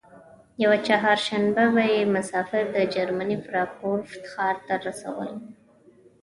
یوه 0.63 0.77
چهارشنبه 0.87 1.63
به 1.75 1.83
یې 1.95 2.01
مسافر 2.15 2.63
د 2.75 2.77
جرمني 2.93 3.37
فرانکفورت 3.43 4.07
ښار 4.31 4.55
ته 4.65 4.73
رسول. 4.87 5.29